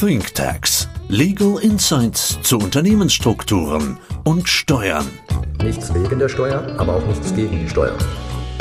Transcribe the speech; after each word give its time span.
ThinkTax. 0.00 0.86
Legal 1.08 1.58
Insights 1.60 2.38
zu 2.42 2.58
Unternehmensstrukturen 2.58 3.98
und 4.22 4.48
Steuern. 4.48 5.08
Nichts 5.60 5.92
wegen 5.92 6.20
der 6.20 6.28
Steuer, 6.28 6.64
aber 6.78 6.94
auch 6.94 7.06
nichts 7.06 7.34
gegen 7.34 7.58
die 7.58 7.68
Steuer. 7.68 7.96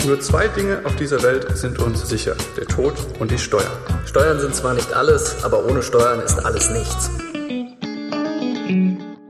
Nur 0.07 0.19
zwei 0.19 0.47
Dinge 0.47 0.81
auf 0.83 0.95
dieser 0.95 1.21
Welt 1.21 1.55
sind 1.55 1.77
uns 1.77 2.09
sicher, 2.09 2.35
der 2.57 2.65
Tod 2.65 2.95
und 3.19 3.29
die 3.29 3.37
Steuern. 3.37 3.67
Steuern 4.07 4.39
sind 4.39 4.55
zwar 4.55 4.73
nicht 4.73 4.91
alles, 4.93 5.43
aber 5.43 5.63
ohne 5.63 5.83
Steuern 5.83 6.21
ist 6.21 6.43
alles 6.43 6.71
nichts. 6.71 7.11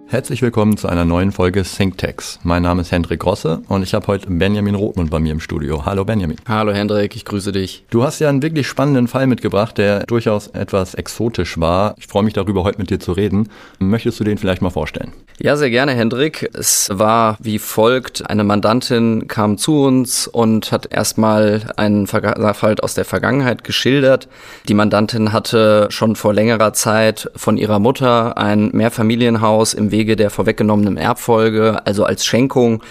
Herzlich 0.09 0.41
willkommen 0.41 0.77
zu 0.77 0.87
einer 0.87 1.03
neuen 1.03 1.33
Folge 1.33 1.63
ThinkTax. 1.63 2.39
Mein 2.43 2.63
Name 2.63 2.79
ist 2.79 2.93
Hendrik 2.93 3.19
Grosse 3.19 3.61
und 3.67 3.83
ich 3.83 3.93
habe 3.93 4.07
heute 4.07 4.29
Benjamin 4.29 4.73
Rothmund 4.73 5.09
bei 5.09 5.19
mir 5.19 5.33
im 5.33 5.41
Studio. 5.41 5.85
Hallo 5.85 6.05
Benjamin. 6.05 6.37
Hallo 6.47 6.71
Hendrik, 6.71 7.13
ich 7.17 7.25
grüße 7.25 7.51
dich. 7.51 7.83
Du 7.89 8.03
hast 8.03 8.19
ja 8.19 8.29
einen 8.29 8.41
wirklich 8.41 8.67
spannenden 8.67 9.09
Fall 9.09 9.27
mitgebracht, 9.27 9.77
der 9.77 10.05
durchaus 10.05 10.47
etwas 10.47 10.93
exotisch 10.93 11.59
war. 11.59 11.93
Ich 11.97 12.07
freue 12.07 12.23
mich 12.23 12.33
darüber, 12.33 12.63
heute 12.63 12.77
mit 12.77 12.89
dir 12.89 13.01
zu 13.01 13.11
reden. 13.11 13.49
Möchtest 13.79 14.17
du 14.21 14.23
den 14.23 14.37
vielleicht 14.37 14.61
mal 14.61 14.69
vorstellen? 14.69 15.11
Ja, 15.39 15.57
sehr 15.57 15.69
gerne, 15.69 15.91
Hendrik. 15.91 16.49
Es 16.53 16.89
war 16.91 17.37
wie 17.41 17.59
folgt. 17.59 18.29
Eine 18.29 18.45
Mandantin 18.45 19.27
kam 19.27 19.57
zu 19.57 19.83
uns 19.83 20.27
und 20.27 20.71
hat 20.71 20.91
erstmal 20.91 21.73
einen 21.75 22.05
Sachverhalt 22.05 22.81
aus 22.81 22.93
der 22.93 23.05
Vergangenheit 23.05 23.65
geschildert. 23.65 24.29
Die 24.69 24.73
Mandantin 24.73 25.33
hatte 25.33 25.87
schon 25.91 26.15
vor 26.15 26.33
längerer 26.33 26.71
Zeit 26.71 27.29
von 27.35 27.57
ihrer 27.57 27.79
Mutter 27.79 28.37
ein 28.37 28.69
Mehrfamilienhaus 28.71 29.73
im 29.73 29.91
Wege 29.97 30.15
der 30.15 30.29
vorweggenommenen 30.29 30.97
Erbfolge, 30.97 31.81
also 31.85 32.03
als 32.03 32.23
Schenkung, 32.23 32.83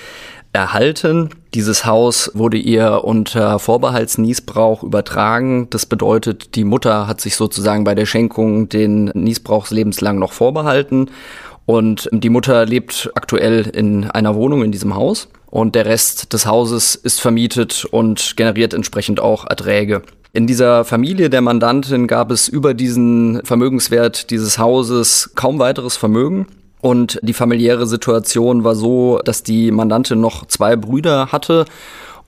erhalten. 0.52 1.30
Dieses 1.54 1.84
Haus 1.86 2.30
wurde 2.34 2.56
ihr 2.56 3.04
unter 3.04 3.58
Vorbehaltsniesbrauch 3.58 4.82
übertragen. 4.82 5.68
Das 5.70 5.86
bedeutet, 5.86 6.54
die 6.56 6.64
Mutter 6.64 7.06
hat 7.06 7.20
sich 7.20 7.36
sozusagen 7.36 7.84
bei 7.84 7.94
der 7.94 8.06
Schenkung 8.06 8.68
den 8.68 9.06
Niesbrauch 9.14 9.70
lebenslang 9.70 10.18
noch 10.18 10.32
vorbehalten. 10.32 11.10
Und 11.66 12.08
die 12.12 12.30
Mutter 12.30 12.64
lebt 12.64 13.10
aktuell 13.14 13.66
in 13.66 14.10
einer 14.10 14.34
Wohnung 14.34 14.64
in 14.64 14.72
diesem 14.72 14.94
Haus. 14.94 15.28
Und 15.50 15.74
der 15.74 15.86
Rest 15.86 16.32
des 16.32 16.46
Hauses 16.46 16.94
ist 16.94 17.20
vermietet 17.20 17.84
und 17.84 18.34
generiert 18.36 18.74
entsprechend 18.74 19.20
auch 19.20 19.46
Erträge. 19.46 20.02
In 20.32 20.46
dieser 20.46 20.84
Familie 20.84 21.30
der 21.30 21.40
Mandantin 21.40 22.06
gab 22.06 22.30
es 22.30 22.48
über 22.48 22.74
diesen 22.74 23.44
Vermögenswert 23.44 24.30
dieses 24.30 24.58
Hauses 24.58 25.30
kaum 25.34 25.58
weiteres 25.58 25.96
Vermögen. 25.96 26.46
Und 26.86 27.18
die 27.20 27.32
familiäre 27.32 27.84
Situation 27.84 28.62
war 28.62 28.76
so, 28.76 29.18
dass 29.24 29.42
die 29.42 29.72
Mandantin 29.72 30.20
noch 30.20 30.46
zwei 30.46 30.76
Brüder 30.76 31.32
hatte 31.32 31.64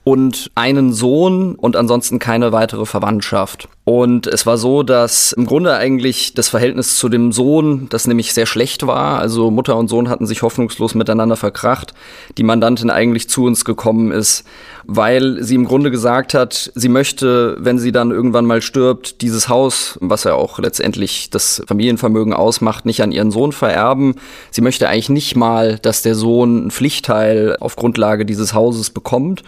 und 0.03 0.51
einen 0.53 0.91
Sohn 0.91 1.55
und 1.55 1.77
ansonsten 1.77 2.19
keine 2.19 2.51
weitere 2.51 2.85
Verwandtschaft. 2.85 3.69
Und 3.89 4.27
es 4.27 4.45
war 4.45 4.59
so, 4.59 4.83
dass 4.83 5.31
im 5.31 5.47
Grunde 5.47 5.73
eigentlich 5.73 6.35
das 6.35 6.47
Verhältnis 6.47 6.95
zu 6.95 7.09
dem 7.09 7.31
Sohn, 7.31 7.87
das 7.89 8.05
nämlich 8.05 8.35
sehr 8.35 8.45
schlecht 8.45 8.85
war, 8.85 9.17
also 9.17 9.49
Mutter 9.49 9.75
und 9.77 9.87
Sohn 9.87 10.09
hatten 10.09 10.27
sich 10.27 10.43
hoffnungslos 10.43 10.93
miteinander 10.93 11.35
verkracht, 11.35 11.95
die 12.37 12.43
Mandantin 12.43 12.91
eigentlich 12.91 13.29
zu 13.29 13.45
uns 13.45 13.65
gekommen 13.65 14.11
ist, 14.11 14.43
weil 14.85 15.41
sie 15.41 15.55
im 15.55 15.65
Grunde 15.65 15.89
gesagt 15.89 16.35
hat, 16.35 16.71
sie 16.75 16.87
möchte, 16.87 17.57
wenn 17.59 17.79
sie 17.79 17.91
dann 17.91 18.11
irgendwann 18.11 18.45
mal 18.45 18.61
stirbt, 18.61 19.21
dieses 19.21 19.49
Haus, 19.49 19.97
was 20.01 20.23
ja 20.23 20.35
auch 20.35 20.59
letztendlich 20.59 21.31
das 21.31 21.63
Familienvermögen 21.65 22.33
ausmacht, 22.33 22.85
nicht 22.85 23.01
an 23.01 23.11
ihren 23.11 23.31
Sohn 23.31 23.53
vererben. 23.53 24.13
Sie 24.51 24.61
möchte 24.61 24.87
eigentlich 24.87 25.09
nicht 25.09 25.35
mal, 25.35 25.79
dass 25.79 26.03
der 26.03 26.13
Sohn 26.13 26.59
einen 26.59 26.71
Pflichtteil 26.71 27.57
auf 27.59 27.75
Grundlage 27.75 28.27
dieses 28.27 28.53
Hauses 28.53 28.91
bekommt. 28.91 29.41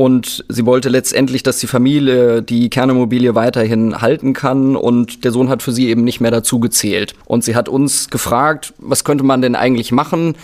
Und 0.00 0.46
sie 0.48 0.64
wollte 0.64 0.88
letztendlich, 0.88 1.42
dass 1.42 1.58
die 1.58 1.66
Familie 1.66 2.42
die 2.42 2.70
Kernimmobilie 2.70 3.34
weiterhin 3.34 3.79
halten 4.00 4.32
kann 4.32 4.76
und 4.76 5.24
der 5.24 5.32
Sohn 5.32 5.48
hat 5.48 5.62
für 5.62 5.72
sie 5.72 5.88
eben 5.88 6.04
nicht 6.04 6.20
mehr 6.20 6.30
dazu 6.30 6.60
gezählt. 6.60 7.14
Und 7.26 7.44
sie 7.44 7.54
hat 7.54 7.68
uns 7.68 8.10
gefragt, 8.10 8.74
was 8.78 9.04
könnte 9.04 9.24
man 9.24 9.42
denn 9.42 9.54
eigentlich 9.54 9.92
machen? 9.92 10.34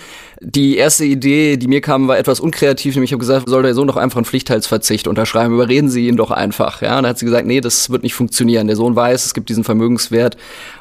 Die 0.40 0.76
erste 0.76 1.04
Idee, 1.04 1.56
die 1.56 1.66
mir 1.66 1.80
kam, 1.80 2.08
war 2.08 2.18
etwas 2.18 2.40
unkreativ, 2.40 2.94
nämlich 2.94 3.08
ich 3.08 3.12
habe 3.12 3.20
gesagt, 3.20 3.48
soll 3.48 3.62
der 3.62 3.74
Sohn 3.74 3.86
doch 3.86 3.96
einfach 3.96 4.18
einen 4.18 4.26
Pflichtteilsverzicht 4.26 5.08
unterschreiben, 5.08 5.54
überreden 5.54 5.88
Sie 5.88 6.08
ihn 6.08 6.16
doch 6.16 6.30
einfach. 6.30 6.82
Ja, 6.82 6.96
und 6.96 7.04
dann 7.04 7.10
hat 7.10 7.18
sie 7.18 7.24
gesagt, 7.24 7.46
nee, 7.46 7.60
das 7.60 7.88
wird 7.90 8.02
nicht 8.02 8.14
funktionieren. 8.14 8.66
Der 8.66 8.76
Sohn 8.76 8.96
weiß, 8.96 9.24
es 9.24 9.34
gibt 9.34 9.48
diesen 9.48 9.64
Vermögenswert 9.64 10.36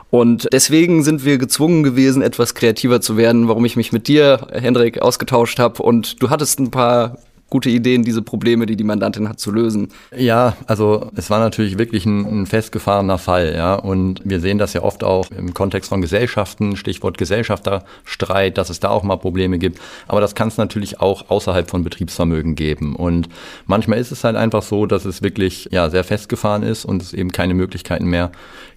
und 0.09 0.47
deswegen 0.53 1.03
sind 1.03 1.25
wir 1.25 1.37
gezwungen 1.37 1.83
gewesen, 1.83 2.21
etwas 2.21 2.55
kreativer 2.55 3.01
zu 3.01 3.17
werden, 3.17 3.47
warum 3.47 3.65
ich 3.65 3.75
mich 3.75 3.91
mit 3.91 4.07
dir, 4.07 4.47
Hendrik, 4.51 5.01
ausgetauscht 5.01 5.59
habe. 5.59 5.83
Und 5.83 6.21
du 6.21 6.29
hattest 6.29 6.59
ein 6.59 6.71
paar 6.71 7.17
gute 7.55 7.69
Ideen, 7.69 8.03
diese 8.03 8.21
Probleme, 8.21 8.65
die 8.65 8.75
die 8.75 8.83
Mandantin 8.83 9.29
hat, 9.29 9.39
zu 9.39 9.49
lösen. 9.49 9.87
Ja, 10.13 10.57
also 10.67 11.09
es 11.15 11.29
war 11.29 11.39
natürlich 11.39 11.77
wirklich 11.77 12.05
ein, 12.05 12.41
ein 12.41 12.45
festgefahrener 12.47 13.17
Fall, 13.17 13.53
ja. 13.55 13.75
Und 13.75 14.19
wir 14.25 14.41
sehen 14.41 14.57
das 14.57 14.73
ja 14.73 14.83
oft 14.83 15.05
auch 15.05 15.31
im 15.31 15.53
Kontext 15.53 15.87
von 15.87 16.01
Gesellschaften, 16.01 16.75
Stichwort 16.75 17.17
Gesellschafterstreit, 17.17 18.57
dass 18.57 18.69
es 18.69 18.81
da 18.81 18.89
auch 18.89 19.03
mal 19.03 19.15
Probleme 19.15 19.57
gibt. 19.57 19.79
Aber 20.09 20.19
das 20.19 20.35
kann 20.35 20.49
es 20.49 20.57
natürlich 20.57 20.99
auch 20.99 21.29
außerhalb 21.29 21.69
von 21.69 21.85
Betriebsvermögen 21.85 22.55
geben. 22.55 22.93
Und 22.93 23.29
manchmal 23.67 23.99
ist 23.99 24.11
es 24.11 24.25
halt 24.25 24.35
einfach 24.35 24.61
so, 24.61 24.85
dass 24.85 25.05
es 25.05 25.21
wirklich 25.21 25.69
ja 25.71 25.89
sehr 25.89 26.03
festgefahren 26.03 26.63
ist 26.63 26.83
und 26.83 27.01
es 27.01 27.13
eben 27.13 27.31
keine 27.31 27.53
Möglichkeiten 27.53 28.07
mehr 28.07 28.31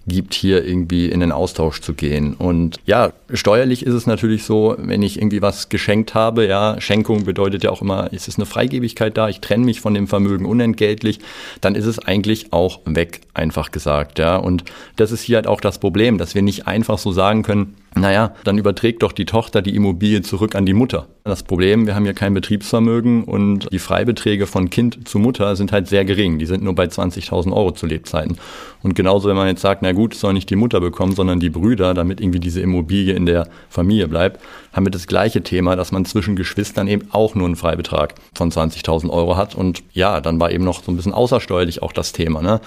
gibt, 0.09 0.33
hier 0.33 0.65
irgendwie 0.65 1.07
in 1.07 1.21
den 1.21 1.31
Austausch 1.31 1.79
zu 1.79 1.93
gehen. 1.93 2.33
Und 2.33 2.77
ja, 2.85 3.13
steuerlich 3.33 3.85
ist 3.85 3.93
es 3.93 4.05
natürlich 4.05 4.43
so, 4.43 4.75
wenn 4.77 5.01
ich 5.01 5.17
irgendwie 5.17 5.41
was 5.41 5.69
geschenkt 5.69 6.13
habe, 6.13 6.45
ja, 6.45 6.81
Schenkung 6.81 7.23
bedeutet 7.23 7.63
ja 7.63 7.69
auch 7.69 7.81
immer, 7.81 8.11
ist 8.11 8.27
es 8.27 8.35
eine 8.35 8.45
Freigebigkeit 8.45 9.15
da, 9.17 9.29
ich 9.29 9.39
trenne 9.39 9.63
mich 9.63 9.79
von 9.79 9.93
dem 9.93 10.07
Vermögen 10.07 10.45
unentgeltlich, 10.45 11.19
dann 11.61 11.75
ist 11.75 11.85
es 11.85 11.99
eigentlich 11.99 12.51
auch 12.51 12.81
weg, 12.83 13.21
einfach 13.33 13.71
gesagt, 13.71 14.19
ja. 14.19 14.35
Und 14.35 14.65
das 14.97 15.13
ist 15.13 15.21
hier 15.21 15.37
halt 15.37 15.47
auch 15.47 15.61
das 15.61 15.79
Problem, 15.79 16.17
dass 16.17 16.35
wir 16.35 16.41
nicht 16.41 16.67
einfach 16.67 16.97
so 16.97 17.13
sagen 17.13 17.43
können, 17.43 17.75
naja, 17.95 18.33
dann 18.43 18.57
überträgt 18.57 19.03
doch 19.03 19.11
die 19.11 19.25
Tochter 19.25 19.61
die 19.61 19.75
Immobilie 19.75 20.21
zurück 20.21 20.55
an 20.55 20.65
die 20.65 20.73
Mutter. 20.73 21.07
Das 21.23 21.43
Problem, 21.43 21.85
wir 21.85 21.95
haben 21.95 22.05
hier 22.05 22.13
kein 22.13 22.33
Betriebsvermögen 22.33 23.23
und 23.23 23.71
die 23.71 23.79
Freibeträge 23.79 24.47
von 24.47 24.69
Kind 24.69 25.07
zu 25.07 25.19
Mutter 25.19 25.55
sind 25.55 25.71
halt 25.71 25.87
sehr 25.87 26.05
gering. 26.05 26.39
Die 26.39 26.45
sind 26.45 26.63
nur 26.63 26.75
bei 26.75 26.85
20.000 26.85 27.51
Euro 27.51 27.71
zu 27.71 27.87
Lebzeiten. 27.87 28.37
Und 28.81 28.95
genauso, 28.95 29.27
wenn 29.27 29.35
man 29.35 29.47
jetzt 29.47 29.61
sagt, 29.61 29.81
na 29.81 29.91
gut, 29.91 30.13
soll 30.13 30.33
nicht 30.33 30.49
die 30.49 30.55
Mutter 30.55 30.79
bekommen, 30.79 31.13
sondern 31.13 31.39
die 31.39 31.49
Brüder, 31.49 31.93
damit 31.93 32.21
irgendwie 32.21 32.39
diese 32.39 32.61
Immobilie 32.61 33.13
in 33.13 33.25
der 33.25 33.47
Familie 33.69 34.07
bleibt, 34.07 34.39
haben 34.71 34.85
wir 34.85 34.91
das 34.91 35.07
gleiche 35.07 35.41
Thema, 35.41 35.75
dass 35.75 35.91
man 35.91 36.05
zwischen 36.05 36.35
Geschwistern 36.35 36.87
eben 36.87 37.07
auch 37.11 37.35
nur 37.35 37.45
einen 37.45 37.55
Freibetrag 37.55 38.15
von 38.33 38.51
20.000 38.51 39.09
Euro 39.09 39.35
hat. 39.35 39.55
Und 39.55 39.83
ja, 39.93 40.21
dann 40.21 40.39
war 40.39 40.51
eben 40.51 40.63
noch 40.63 40.83
so 40.83 40.91
ein 40.91 40.95
bisschen 40.95 41.13
außersteuerlich 41.13 41.81
auch 41.81 41.91
das 41.91 42.13
Thema. 42.13 42.41
Ne? 42.41 42.61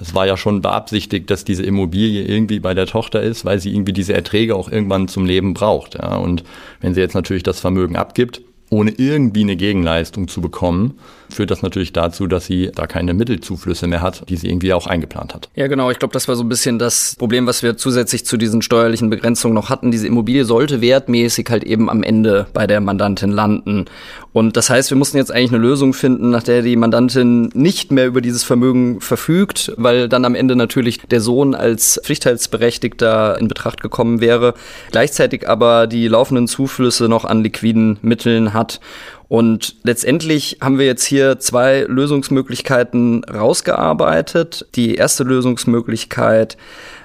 Es 0.00 0.14
war 0.14 0.26
ja 0.26 0.36
schon 0.36 0.62
beabsichtigt, 0.62 1.30
dass 1.30 1.44
diese 1.44 1.62
Immobilie 1.62 2.24
irgendwie 2.24 2.60
bei 2.60 2.74
der 2.74 2.86
Tochter 2.86 3.20
ist, 3.20 3.44
weil 3.44 3.58
sie 3.60 3.72
irgendwie 3.74 3.92
diese 3.92 4.14
Erträge 4.14 4.54
auch 4.54 4.70
irgendwann 4.70 5.08
zum 5.08 5.24
Leben 5.26 5.54
braucht. 5.54 5.94
Ja? 5.94 6.16
Und 6.16 6.44
wenn 6.80 6.94
sie 6.94 7.00
jetzt 7.00 7.14
natürlich 7.14 7.42
das 7.42 7.60
Vermögen 7.60 7.96
abgibt, 7.96 8.42
ohne 8.70 8.90
irgendwie 8.90 9.42
eine 9.42 9.56
Gegenleistung 9.56 10.28
zu 10.28 10.40
bekommen, 10.40 10.98
führt 11.30 11.50
das 11.50 11.62
natürlich 11.62 11.92
dazu, 11.92 12.26
dass 12.26 12.46
sie 12.46 12.70
da 12.74 12.86
keine 12.86 13.14
Mittelzuflüsse 13.14 13.86
mehr 13.86 14.02
hat, 14.02 14.28
die 14.28 14.36
sie 14.36 14.48
irgendwie 14.48 14.72
auch 14.72 14.86
eingeplant 14.86 15.34
hat. 15.34 15.48
Ja, 15.54 15.66
genau. 15.66 15.90
Ich 15.90 15.98
glaube, 15.98 16.12
das 16.12 16.28
war 16.28 16.36
so 16.36 16.44
ein 16.44 16.48
bisschen 16.48 16.78
das 16.78 17.16
Problem, 17.18 17.46
was 17.46 17.62
wir 17.62 17.76
zusätzlich 17.76 18.24
zu 18.24 18.36
diesen 18.36 18.62
steuerlichen 18.62 19.10
Begrenzungen 19.10 19.54
noch 19.54 19.68
hatten. 19.68 19.90
Diese 19.90 20.06
Immobilie 20.06 20.44
sollte 20.44 20.80
wertmäßig 20.80 21.46
halt 21.50 21.64
eben 21.64 21.90
am 21.90 22.02
Ende 22.02 22.46
bei 22.52 22.66
der 22.66 22.80
Mandantin 22.80 23.30
landen. 23.30 23.86
Und 24.32 24.56
das 24.56 24.70
heißt, 24.70 24.90
wir 24.90 24.96
mussten 24.96 25.16
jetzt 25.16 25.32
eigentlich 25.32 25.52
eine 25.52 25.58
Lösung 25.58 25.92
finden, 25.94 26.30
nach 26.30 26.42
der 26.42 26.62
die 26.62 26.76
Mandantin 26.76 27.50
nicht 27.54 27.90
mehr 27.90 28.06
über 28.06 28.20
dieses 28.20 28.44
Vermögen 28.44 29.00
verfügt, 29.00 29.72
weil 29.76 30.08
dann 30.08 30.24
am 30.24 30.34
Ende 30.34 30.54
natürlich 30.54 31.00
der 31.00 31.20
Sohn 31.20 31.54
als 31.54 32.00
Pflichtteilsberechtigter 32.04 33.38
in 33.38 33.48
Betracht 33.48 33.80
gekommen 33.80 34.20
wäre, 34.20 34.54
gleichzeitig 34.92 35.48
aber 35.48 35.86
die 35.86 36.08
laufenden 36.08 36.46
Zuflüsse 36.46 37.08
noch 37.08 37.24
an 37.24 37.42
liquiden 37.42 37.98
Mitteln 38.02 38.52
hat. 38.52 38.80
Und 39.28 39.76
letztendlich 39.82 40.58
haben 40.62 40.78
wir 40.78 40.86
jetzt 40.86 41.04
hier 41.04 41.38
zwei 41.38 41.80
Lösungsmöglichkeiten 41.82 43.24
rausgearbeitet. 43.24 44.66
Die 44.74 44.94
erste 44.94 45.22
Lösungsmöglichkeit 45.22 46.56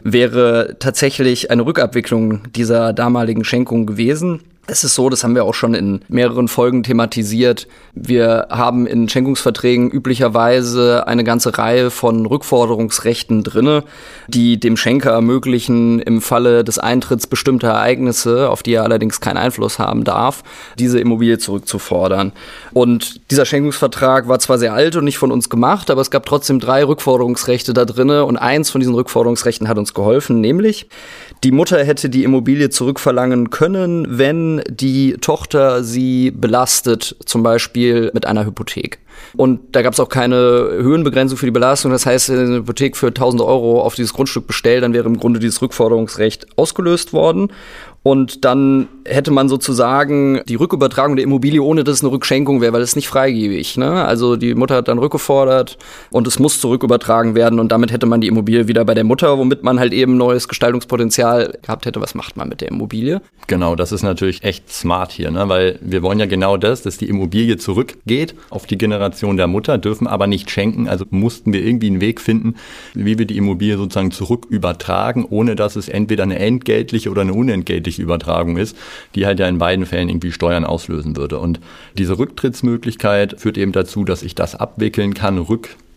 wäre 0.03 0.77
tatsächlich 0.79 1.51
eine 1.51 1.65
Rückabwicklung 1.65 2.51
dieser 2.53 2.93
damaligen 2.93 3.43
Schenkung 3.43 3.85
gewesen. 3.85 4.39
Es 4.65 4.85
ist 4.85 4.95
so, 4.95 5.09
das 5.09 5.25
haben 5.25 5.35
wir 5.35 5.43
auch 5.43 5.53
schon 5.53 5.73
in 5.73 5.99
mehreren 6.07 6.47
Folgen 6.47 6.83
thematisiert. 6.83 7.67
Wir 7.95 8.47
haben 8.49 8.87
in 8.87 9.09
Schenkungsverträgen 9.09 9.91
üblicherweise 9.91 11.05
eine 11.05 11.25
ganze 11.25 11.57
Reihe 11.57 11.91
von 11.91 12.25
Rückforderungsrechten 12.25 13.43
drinne, 13.43 13.83
die 14.29 14.57
dem 14.57 14.77
Schenker 14.77 15.11
ermöglichen, 15.11 15.99
im 15.99 16.21
Falle 16.21 16.63
des 16.63 16.79
Eintritts 16.79 17.27
bestimmter 17.27 17.71
Ereignisse, 17.71 18.49
auf 18.49 18.63
die 18.63 18.75
er 18.75 18.83
allerdings 18.83 19.19
keinen 19.19 19.35
Einfluss 19.35 19.79
haben 19.79 20.05
darf, 20.05 20.43
diese 20.79 20.97
Immobilie 20.97 21.39
zurückzufordern. 21.39 22.31
Und 22.71 23.29
dieser 23.31 23.45
Schenkungsvertrag 23.45 24.29
war 24.29 24.39
zwar 24.39 24.59
sehr 24.59 24.73
alt 24.73 24.95
und 24.95 25.03
nicht 25.03 25.17
von 25.17 25.33
uns 25.33 25.49
gemacht, 25.49 25.91
aber 25.91 25.99
es 25.99 26.09
gab 26.09 26.25
trotzdem 26.25 26.61
drei 26.61 26.85
Rückforderungsrechte 26.85 27.73
da 27.73 27.83
drinne 27.83 28.23
und 28.23 28.37
eins 28.37 28.69
von 28.69 28.79
diesen 28.79 28.95
Rückforderungsrechten 28.95 29.67
hat 29.67 29.77
uns 29.77 29.93
geholfen, 29.93 30.39
nämlich 30.39 30.87
die 31.43 31.51
Mutter 31.51 31.83
hätte 31.83 32.09
die 32.09 32.23
Immobilie 32.23 32.69
zurückverlangen 32.69 33.49
können, 33.49 34.05
wenn 34.09 34.52
die 34.67 35.13
Tochter 35.21 35.83
sie 35.83 36.31
belastet, 36.31 37.15
zum 37.25 37.43
Beispiel 37.43 38.11
mit 38.13 38.25
einer 38.25 38.45
Hypothek. 38.45 38.99
Und 39.35 39.75
da 39.75 39.81
gab 39.81 39.93
es 39.93 39.99
auch 39.99 40.09
keine 40.09 40.37
Höhenbegrenzung 40.37 41.37
für 41.37 41.45
die 41.45 41.51
Belastung. 41.51 41.91
Das 41.91 42.05
heißt, 42.05 42.29
wenn 42.29 42.39
eine 42.39 42.55
Hypothek 42.57 42.97
für 42.97 43.07
1000 43.07 43.41
Euro 43.41 43.81
auf 43.81 43.95
dieses 43.95 44.13
Grundstück 44.13 44.47
bestellt, 44.47 44.83
dann 44.83 44.93
wäre 44.93 45.07
im 45.07 45.17
Grunde 45.17 45.39
dieses 45.39 45.61
Rückforderungsrecht 45.61 46.57
ausgelöst 46.57 47.13
worden. 47.13 47.51
Und 48.03 48.43
dann 48.43 48.89
hätte 49.05 49.31
man 49.31 49.47
sozusagen 49.47 50.41
die 50.47 50.55
Rückübertragung 50.55 51.15
der 51.15 51.23
Immobilie, 51.23 51.61
ohne 51.61 51.85
dass 51.85 51.95
es 51.95 52.03
eine 52.03 52.11
Rückschenkung 52.11 52.59
wäre, 52.59 52.73
weil 52.73 52.81
es 52.81 52.97
nicht 52.97 53.07
freigebig. 53.07 53.77
Ne? 53.77 54.03
Also 54.05 54.35
die 54.35 54.55
Mutter 54.55 54.75
hat 54.75 54.89
dann 54.89 54.99
rückgefordert 54.99 55.77
und 56.11 56.27
es 56.27 56.37
muss 56.37 56.59
zurückübertragen 56.59 57.33
werden 57.33 57.59
und 57.59 57.71
damit 57.71 57.91
hätte 57.91 58.05
man 58.05 58.19
die 58.19 58.27
Immobilie 58.27 58.67
wieder 58.67 58.83
bei 58.83 58.93
der 58.93 59.05
Mutter, 59.05 59.37
womit 59.37 59.63
man 59.63 59.79
halt 59.79 59.93
eben 59.93 60.17
neues 60.17 60.49
Gestaltungspotenzial 60.49 61.57
gehabt 61.61 61.85
hätte. 61.85 62.01
Was 62.01 62.13
macht 62.13 62.35
man 62.35 62.49
mit 62.49 62.59
der 62.59 62.69
Immobilie? 62.69 63.21
Genau, 63.47 63.75
das 63.75 63.91
ist 63.91 64.03
natürlich 64.03 64.43
echt 64.43 64.71
smart 64.71 65.11
hier, 65.11 65.31
ne? 65.31 65.47
weil 65.47 65.79
wir 65.81 66.01
wollen 66.03 66.19
ja 66.19 66.25
genau 66.25 66.57
das, 66.57 66.81
dass 66.81 66.97
die 66.97 67.07
Immobilie 67.07 67.57
zurückgeht 67.57 68.35
auf 68.49 68.65
die 68.65 68.77
Generation 68.77 69.37
der 69.37 69.47
Mutter, 69.47 69.77
dürfen 69.77 70.07
aber 70.07 70.27
nicht 70.27 70.49
schenken. 70.49 70.89
Also 70.89 71.05
mussten 71.09 71.53
wir 71.53 71.65
irgendwie 71.65 71.87
einen 71.87 72.01
Weg 72.01 72.19
finden, 72.19 72.55
wie 72.93 73.17
wir 73.17 73.25
die 73.25 73.37
Immobilie 73.37 73.77
sozusagen 73.77 74.11
zurückübertragen, 74.11 75.25
ohne 75.25 75.55
dass 75.55 75.77
es 75.77 75.87
entweder 75.87 76.23
eine 76.23 76.39
entgeltliche 76.39 77.09
oder 77.09 77.21
eine 77.21 77.33
unentgeltliche 77.33 77.92
Übertragung 78.01 78.57
ist 78.57 78.75
die 79.15 79.25
halt 79.25 79.39
ja 79.39 79.47
in 79.47 79.57
beiden 79.57 79.85
Fällen 79.85 80.09
irgendwie 80.09 80.31
Steuern 80.31 80.65
auslösen 80.65 81.15
würde. 81.15 81.39
Und 81.39 81.59
diese 81.97 82.17
Rücktrittsmöglichkeit 82.17 83.39
führt 83.39 83.57
eben 83.57 83.71
dazu, 83.71 84.03
dass 84.03 84.23
ich 84.23 84.35
das 84.35 84.55
abwickeln 84.55 85.13
kann, 85.13 85.47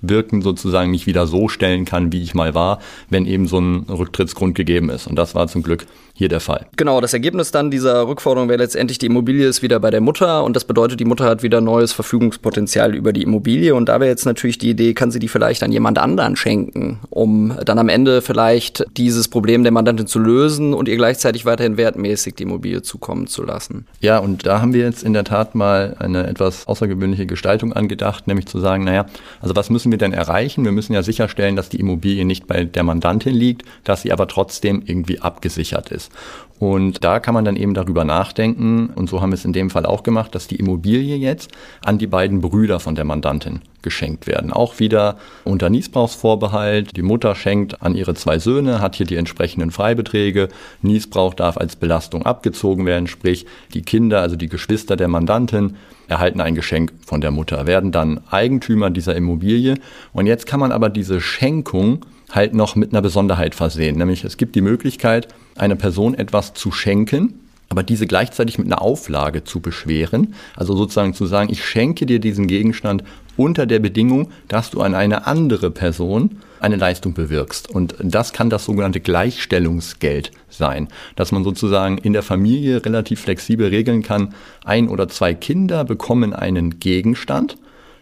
rückwirkend 0.03 0.45
sozusagen 0.45 0.91
nicht 0.91 1.07
wieder 1.07 1.27
so 1.27 1.49
stellen 1.49 1.85
kann, 1.85 2.13
wie 2.13 2.23
ich 2.23 2.35
mal 2.35 2.55
war, 2.55 2.79
wenn 3.11 3.27
eben 3.27 3.47
so 3.47 3.59
ein 3.59 3.87
Rücktrittsgrund 3.89 4.55
gegeben 4.55 4.91
ist. 4.91 5.07
Und 5.07 5.17
das 5.17 5.35
war 5.35 5.49
zum 5.49 5.63
Glück 5.63 5.87
hier 6.17 6.29
der 6.31 6.41
Fall. 6.41 6.67
Genau, 6.77 7.03
das 7.03 7.13
Ergebnis 7.13 7.51
dann 7.51 7.71
dieser 7.71 8.09
Rückforderung 8.09 8.49
wäre 8.49 8.59
letztendlich, 8.59 8.97
die 8.97 9.07
Immobilie 9.07 9.47
ist 9.47 9.63
wieder 9.63 9.79
bei 9.79 9.91
der 9.91 10.01
Mutter 10.01 10.45
und 10.45 10.57
das 10.57 10.65
bedeutet, 10.65 10.99
die 10.99 11.05
Mutter 11.05 11.27
hat 11.27 11.43
wieder 11.43 11.61
neues 11.61 11.93
Verfügungspotenzial 11.93 12.95
über 12.95 13.13
die 13.13 13.23
Immobilie 13.23 13.75
und 13.75 13.91
da 13.91 14.01
wäre 14.01 14.09
jetzt 14.09 14.25
natürlich 14.25 14.57
die 14.57 14.71
Idee, 14.71 14.95
kann 14.95 15.11
sie 15.11 15.19
die 15.19 15.29
vielleicht 15.29 15.63
an 15.63 15.73
jemand 15.73 15.99
anderen 15.99 16.35
schenken, 16.37 17.01
um 17.11 17.55
dann 17.67 17.79
am 17.79 17.91
Ende 17.91 18.23
vielleicht 18.23 18.87
dieses 18.97 19.29
Problem 19.29 19.63
der 19.63 19.73
Mandantin 19.73 20.07
zu 20.07 20.19
lösen 20.19 20.73
und 20.73 20.89
ihr 20.89 20.97
gleichzeitig 20.97 21.45
weiterhin 21.45 21.77
wertmäßig 21.77 22.35
die 22.35 22.45
Immobilie 22.45 22.81
zukommen 22.81 23.27
zu 23.27 23.43
lassen. 23.43 23.87
Ja, 24.01 24.17
und 24.17 24.47
da 24.47 24.63
haben 24.63 24.73
wir 24.73 24.85
jetzt 24.85 25.03
in 25.03 25.13
der 25.13 25.25
Tat 25.25 25.55
mal 25.55 25.97
eine 25.99 26.27
etwas 26.27 26.67
außergewöhnliche 26.67 27.27
Gestaltung 27.27 27.75
angedacht, 27.75 28.27
nämlich 28.27 28.47
zu 28.47 28.59
sagen, 28.59 28.85
naja, 28.85 29.05
also 29.43 29.55
was 29.55 29.69
müssen 29.69 29.86
wir 29.91 29.99
denn 29.99 30.13
erreichen? 30.13 30.65
Wir 30.65 30.73
müssen 30.73 30.93
ja 30.93 31.03
sicherstellen, 31.03 31.57
dass 31.57 31.69
die 31.69 31.81
Immobilie 31.81 32.25
nicht 32.25 32.47
bei 32.47 32.65
der 32.65 32.83
Mandantin 32.83 33.35
liegt, 33.35 33.63
dass 33.85 34.03
sie 34.03 34.13
aber 34.13 34.29
trotzdem 34.29 34.83
irgendwie 34.85 35.21
abgesichert 35.21 35.91
ist. 35.91 36.13
Und 36.59 37.05
da 37.05 37.21
kann 37.21 37.35
man 37.35 37.45
dann 37.45 37.57
eben 37.57 37.75
darüber 37.75 38.05
nachdenken, 38.05 38.91
und 38.95 39.11
so 39.11 39.21
haben 39.21 39.31
wir 39.31 39.35
es 39.35 39.45
in 39.45 39.53
dem 39.53 39.71
Fall 39.71 39.87
auch 39.87 40.03
gemacht, 40.03 40.35
dass 40.35 40.47
die 40.47 40.57
Immobilie 40.57 41.17
jetzt 41.17 41.51
an 41.85 41.99
die 41.99 42.07
beiden 42.07 42.41
Brüder 42.41 42.81
von 42.81 42.95
der 42.95 43.05
Mandantin 43.05 43.61
geschenkt 43.87 44.27
werden. 44.27 44.53
Auch 44.53 44.81
wieder 44.81 45.17
unter 45.45 45.71
Niesbrauchsvorbehalt. 45.71 46.97
Die 46.97 47.03
Mutter 47.03 47.37
schenkt 47.37 47.83
an 47.83 47.95
ihre 47.95 48.15
zwei 48.15 48.41
Söhne, 48.41 48.81
hat 48.81 48.97
hier 48.97 49.07
die 49.07 49.15
entsprechenden 49.15 49.71
Freibeträge. 49.71 50.49
Niesbrauch 50.83 51.35
darf 51.35 51.57
als 51.57 51.77
Belastung 51.77 52.27
abgezogen 52.27 52.85
werden, 52.85 53.07
sprich 53.07 53.47
die 53.75 53.83
Kinder, 53.83 54.23
also 54.23 54.35
die 54.35 54.49
Geschwister 54.49 54.97
der 54.97 55.07
Mandantin, 55.07 55.77
erhalten 56.09 56.41
ein 56.41 56.57
Geschenk 56.57 56.95
von 57.07 57.21
der 57.21 57.31
Mutter, 57.31 57.69
werden 57.69 57.93
dann 57.93 58.23
Eigentümer 58.29 58.91
dieser 58.91 59.15
Immobilie. 59.15 59.77
Und 60.13 60.27
jetzt 60.27 60.47
kann 60.47 60.59
man 60.59 60.73
aber 60.73 60.89
diese 60.89 61.21
Schenkung 61.21 62.05
halt 62.33 62.55
noch 62.55 62.75
mit 62.75 62.93
einer 62.93 63.03
Besonderheit 63.03 63.55
versehen. 63.55 63.99
Nämlich 63.99 64.25
es 64.25 64.37
gibt 64.37 64.57
die 64.57 64.63
Möglichkeit, 64.63 65.29
einer 65.55 65.77
Person 65.77 66.15
etwas 66.15 66.55
zu 66.55 66.73
schenken, 66.73 67.46
aber 67.69 67.83
diese 67.83 68.07
gleichzeitig 68.07 68.59
mit 68.59 68.67
einer 68.67 68.83
Auflage 68.83 69.45
zu 69.45 69.61
beschweren. 69.61 70.35
Also 70.55 70.77
sozusagen 70.77 71.15
zu 71.15 71.27
sagen, 71.27 71.51
ich 71.51 71.65
schenke 71.65 72.07
dir 72.07 72.21
diesen 72.21 72.47
Gegenstand 72.47 73.03
unter 73.37 73.67
der 73.67 73.81
Bedingung, 73.81 74.31
dass 74.49 74.71
du 74.71 74.81
an 74.81 74.95
eine 74.95 75.27
andere 75.27 75.71
Person 75.71 76.39
eine 76.61 76.77
Leistung 76.77 77.13
bewirkst. 77.13 77.69
Und 77.69 77.95
das 78.01 78.33
kann 78.33 78.51
das 78.51 78.65
sogenannte 78.65 79.01
Gleichstellungsgeld 79.01 80.31
sein, 80.49 80.89
dass 81.15 81.33
man 81.33 81.45
sozusagen 81.45 81.99
in 81.99 82.13
der 82.13 82.23
Familie 82.23 82.85
relativ 82.85 83.21
flexibel 83.21 83.69
regeln 83.69 84.03
kann, 84.03 84.35
ein 84.65 84.89
oder 84.89 85.09
zwei 85.09 85.35
Kinder 85.35 85.85
bekommen 85.85 86.33
einen 86.33 86.81
Gegenstand 86.81 87.57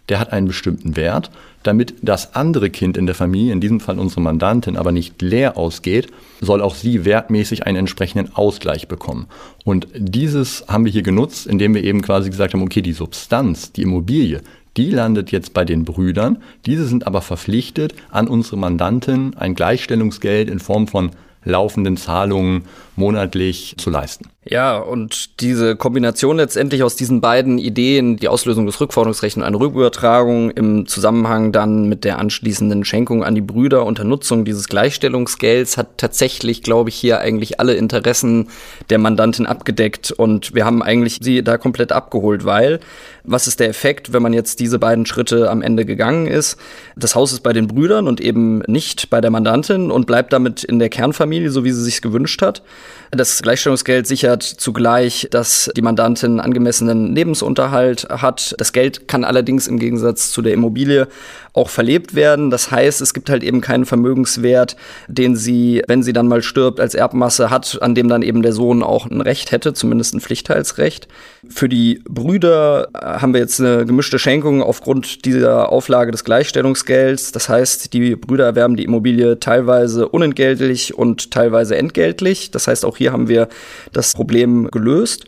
der 0.08 0.20
hat 0.20 0.32
einen 0.32 0.46
bestimmten 0.46 0.96
Wert, 0.96 1.30
damit 1.62 1.94
das 2.02 2.34
andere 2.34 2.70
Kind 2.70 2.96
in 2.96 3.06
der 3.06 3.14
Familie, 3.14 3.52
in 3.52 3.60
diesem 3.60 3.80
Fall 3.80 3.98
unsere 3.98 4.20
Mandantin, 4.20 4.76
aber 4.76 4.92
nicht 4.92 5.20
leer 5.22 5.56
ausgeht, 5.56 6.08
soll 6.40 6.60
auch 6.60 6.74
sie 6.74 7.04
wertmäßig 7.04 7.66
einen 7.66 7.78
entsprechenden 7.78 8.34
Ausgleich 8.34 8.86
bekommen. 8.86 9.26
Und 9.64 9.88
dieses 9.96 10.64
haben 10.68 10.84
wir 10.84 10.92
hier 10.92 11.02
genutzt, 11.02 11.46
indem 11.46 11.74
wir 11.74 11.82
eben 11.82 12.02
quasi 12.02 12.28
gesagt 12.28 12.54
haben, 12.54 12.62
okay, 12.62 12.82
die 12.82 12.92
Substanz, 12.92 13.72
die 13.72 13.82
Immobilie, 13.82 14.42
die 14.76 14.90
landet 14.90 15.30
jetzt 15.30 15.54
bei 15.54 15.64
den 15.64 15.84
Brüdern. 15.84 16.38
Diese 16.66 16.86
sind 16.86 17.06
aber 17.06 17.22
verpflichtet, 17.22 17.94
an 18.10 18.28
unsere 18.28 18.56
Mandantin 18.56 19.34
ein 19.36 19.54
Gleichstellungsgeld 19.54 20.50
in 20.50 20.58
Form 20.58 20.88
von 20.88 21.10
laufenden 21.44 21.96
Zahlungen 21.96 22.64
monatlich 22.96 23.74
zu 23.76 23.90
leisten. 23.90 24.30
Ja, 24.46 24.76
und 24.76 25.40
diese 25.40 25.74
Kombination 25.74 26.36
letztendlich 26.36 26.82
aus 26.82 26.96
diesen 26.96 27.20
beiden 27.20 27.58
Ideen, 27.58 28.16
die 28.16 28.28
Auslösung 28.28 28.66
des 28.66 28.78
Rückforderungsrechts 28.80 29.36
und 29.38 29.42
eine 29.42 29.58
Rückübertragung 29.58 30.50
im 30.50 30.86
Zusammenhang 30.86 31.50
dann 31.50 31.88
mit 31.88 32.04
der 32.04 32.18
anschließenden 32.18 32.84
Schenkung 32.84 33.24
an 33.24 33.34
die 33.34 33.40
Brüder 33.40 33.86
unter 33.86 34.04
Nutzung 34.04 34.44
dieses 34.44 34.68
Gleichstellungsgelds 34.68 35.78
hat 35.78 35.96
tatsächlich, 35.96 36.62
glaube 36.62 36.90
ich, 36.90 36.96
hier 36.96 37.20
eigentlich 37.20 37.58
alle 37.58 37.74
Interessen 37.74 38.48
der 38.90 38.98
Mandantin 38.98 39.46
abgedeckt 39.46 40.12
und 40.12 40.54
wir 40.54 40.66
haben 40.66 40.82
eigentlich 40.82 41.20
sie 41.22 41.42
da 41.42 41.56
komplett 41.56 41.90
abgeholt, 41.90 42.44
weil 42.44 42.80
was 43.24 43.46
ist 43.46 43.58
der 43.58 43.70
Effekt, 43.70 44.12
wenn 44.12 44.22
man 44.22 44.34
jetzt 44.34 44.60
diese 44.60 44.78
beiden 44.78 45.06
Schritte 45.06 45.50
am 45.50 45.62
Ende 45.62 45.86
gegangen 45.86 46.26
ist? 46.26 46.56
Das 46.94 47.14
Haus 47.14 47.32
ist 47.32 47.40
bei 47.40 47.52
den 47.52 47.66
Brüdern 47.66 48.06
und 48.06 48.20
eben 48.20 48.58
nicht 48.66 49.08
bei 49.08 49.20
der 49.20 49.30
Mandantin 49.30 49.90
und 49.90 50.06
bleibt 50.06 50.32
damit 50.32 50.62
in 50.62 50.78
der 50.78 50.90
Kernfamilie, 50.90 51.50
so 51.50 51.64
wie 51.64 51.72
sie 51.72 51.82
sich 51.82 52.02
gewünscht 52.02 52.42
hat. 52.42 52.62
Das 53.10 53.42
Gleichstellungsgeld 53.42 54.06
sichert 54.06 54.42
zugleich, 54.42 55.28
dass 55.30 55.70
die 55.76 55.82
Mandantin 55.82 56.40
angemessenen 56.40 57.14
Lebensunterhalt 57.14 58.08
hat. 58.10 58.54
Das 58.58 58.72
Geld 58.72 59.08
kann 59.08 59.24
allerdings 59.24 59.68
im 59.68 59.78
Gegensatz 59.78 60.30
zu 60.30 60.42
der 60.42 60.52
Immobilie 60.52 61.08
auch 61.52 61.70
verlebt 61.70 62.14
werden. 62.14 62.50
Das 62.50 62.70
heißt, 62.72 63.00
es 63.00 63.14
gibt 63.14 63.30
halt 63.30 63.44
eben 63.44 63.60
keinen 63.60 63.86
Vermögenswert, 63.86 64.76
den 65.06 65.36
sie, 65.36 65.82
wenn 65.86 66.02
sie 66.02 66.12
dann 66.12 66.26
mal 66.26 66.42
stirbt, 66.42 66.80
als 66.80 66.94
Erbmasse 66.94 67.50
hat, 67.50 67.78
an 67.80 67.94
dem 67.94 68.08
dann 68.08 68.22
eben 68.22 68.42
der 68.42 68.52
Sohn 68.52 68.82
auch 68.82 69.08
ein 69.08 69.20
Recht 69.20 69.52
hätte, 69.52 69.72
zumindest 69.72 70.14
ein 70.14 70.20
Pflichtteilsrecht. 70.20 71.06
Für 71.48 71.68
die 71.68 72.02
Brüder 72.08 72.88
haben 73.20 73.32
wir 73.32 73.40
jetzt 73.40 73.60
eine 73.60 73.84
gemischte 73.86 74.18
Schenkung 74.18 74.62
aufgrund 74.62 75.24
dieser 75.24 75.70
Auflage 75.70 76.10
des 76.10 76.24
Gleichstellungsgelds. 76.24 77.32
Das 77.32 77.48
heißt, 77.48 77.92
die 77.92 78.16
Brüder 78.16 78.44
erwerben 78.44 78.76
die 78.76 78.84
Immobilie 78.84 79.38
teilweise 79.40 80.08
unentgeltlich 80.08 80.96
und 80.96 81.30
teilweise 81.30 81.76
entgeltlich. 81.76 82.50
Das 82.50 82.66
heißt, 82.68 82.84
auch 82.84 82.96
hier 82.96 83.12
haben 83.12 83.28
wir 83.28 83.48
das 83.92 84.14
Problem 84.14 84.70
gelöst. 84.70 85.24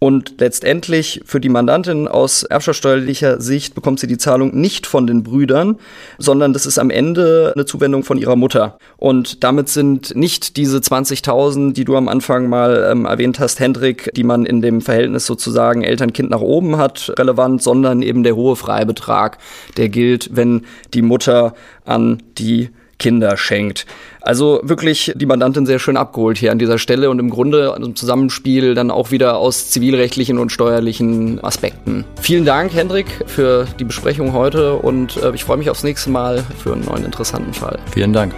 Und 0.00 0.34
letztendlich 0.38 1.22
für 1.24 1.40
die 1.40 1.48
Mandantin 1.48 2.06
aus 2.06 2.44
erbschaftssteuerlicher 2.44 3.40
Sicht 3.40 3.74
bekommt 3.74 3.98
sie 3.98 4.06
die 4.06 4.18
Zahlung 4.18 4.54
nicht 4.54 4.86
von 4.86 5.08
den 5.08 5.24
Brüdern, 5.24 5.76
sondern 6.18 6.52
das 6.52 6.66
ist 6.66 6.78
am 6.78 6.90
Ende 6.90 7.52
eine 7.54 7.66
Zuwendung 7.66 8.04
von 8.04 8.16
ihrer 8.16 8.36
Mutter. 8.36 8.78
Und 8.96 9.42
damit 9.42 9.68
sind 9.68 10.14
nicht 10.14 10.56
diese 10.56 10.78
20.000, 10.78 11.72
die 11.72 11.84
du 11.84 11.96
am 11.96 12.06
Anfang 12.06 12.48
mal 12.48 12.88
ähm, 12.92 13.06
erwähnt 13.06 13.40
hast, 13.40 13.58
Hendrik, 13.58 14.10
die 14.14 14.24
man 14.24 14.46
in 14.46 14.62
dem 14.62 14.82
Verhältnis 14.82 15.26
sozusagen 15.26 15.82
Eltern-Kind 15.82 16.30
nach 16.30 16.40
oben 16.40 16.76
hat, 16.76 17.12
relevant, 17.18 17.60
sondern 17.62 18.02
eben 18.02 18.22
der 18.22 18.36
hohe 18.36 18.54
Freibetrag, 18.54 19.38
der 19.76 19.88
gilt, 19.88 20.30
wenn 20.32 20.62
die 20.94 21.02
Mutter 21.02 21.54
an 21.84 22.22
die 22.38 22.70
Kinder 22.98 23.36
schenkt. 23.36 23.86
Also 24.20 24.60
wirklich 24.62 25.12
die 25.14 25.26
Mandantin 25.26 25.66
sehr 25.66 25.78
schön 25.78 25.96
abgeholt 25.96 26.38
hier 26.38 26.52
an 26.52 26.58
dieser 26.58 26.78
Stelle 26.78 27.10
und 27.10 27.18
im 27.18 27.30
Grunde 27.30 27.74
im 27.76 27.96
Zusammenspiel 27.96 28.74
dann 28.74 28.90
auch 28.90 29.10
wieder 29.10 29.38
aus 29.38 29.70
zivilrechtlichen 29.70 30.38
und 30.38 30.50
steuerlichen 30.50 31.42
Aspekten. 31.42 32.04
Vielen 32.20 32.44
Dank, 32.44 32.74
Hendrik, 32.74 33.06
für 33.26 33.66
die 33.78 33.84
Besprechung 33.84 34.32
heute 34.32 34.74
und 34.74 35.16
äh, 35.22 35.30
ich 35.34 35.44
freue 35.44 35.56
mich 35.56 35.70
aufs 35.70 35.84
nächste 35.84 36.10
Mal 36.10 36.44
für 36.62 36.72
einen 36.72 36.84
neuen 36.84 37.04
interessanten 37.04 37.54
Fall. 37.54 37.78
Vielen 37.92 38.12
Dank. 38.12 38.34